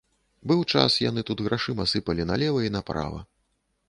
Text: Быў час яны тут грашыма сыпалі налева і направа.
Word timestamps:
Быў 0.51 0.61
час 0.77 0.95
яны 1.09 1.23
тут 1.27 1.43
грашыма 1.47 1.85
сыпалі 1.91 2.25
налева 2.31 2.65
і 2.69 2.73
направа. 2.77 3.21